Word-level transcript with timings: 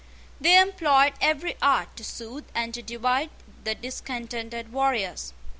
They 0.39 0.57
employed 0.59 1.13
every 1.21 1.57
art 1.61 1.95
to 1.97 2.03
soothe 2.03 2.45
and 2.55 2.73
to 2.73 2.81
divide 2.81 3.29
the 3.65 3.75
discontented 3.75 4.73
warriors. 4.73 5.31